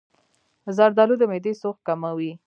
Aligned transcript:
زردآلو 0.77 1.15
د 1.19 1.23
معدې 1.31 1.53
سوخت 1.61 1.81
کموي. 1.87 2.31